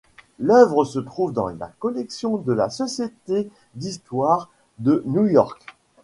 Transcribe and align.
L'œuvre 0.39 0.83
se 0.83 0.97
trouve 0.97 1.31
dans 1.31 1.49
la 1.49 1.67
collection 1.77 2.37
de 2.37 2.53
la 2.53 2.71
société 2.71 3.51
d'histoire 3.75 4.49
de 4.79 5.03
New 5.05 5.27
York. 5.27 5.63